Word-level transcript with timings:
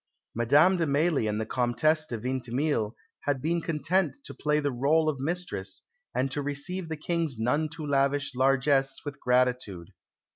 Madame 0.33 0.77
de 0.77 0.87
Mailly 0.87 1.27
and 1.27 1.39
the 1.39 1.45
Comtesse 1.45 2.07
de 2.07 2.17
Vintimille 2.17 2.95
had 3.25 3.39
been 3.39 3.61
content 3.61 4.17
to 4.23 4.33
play 4.33 4.59
the 4.59 4.71
rôle 4.73 5.07
of 5.07 5.19
mistress, 5.19 5.83
and 6.15 6.31
to 6.31 6.41
receive 6.41 6.89
the 6.89 6.97
King's 6.97 7.37
none 7.37 7.69
too 7.69 7.85
lavish 7.85 8.33
largesse 8.33 9.05
with 9.05 9.19
gratitude. 9.19 9.89